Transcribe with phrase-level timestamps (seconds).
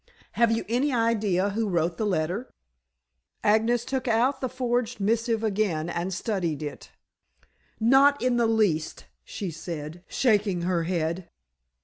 [0.31, 2.51] Have you any idea who wrote the letter?"
[3.43, 6.89] Agnes took out the forged missive again and studied it.
[7.79, 11.29] "Not in the least," she said, shaking her head.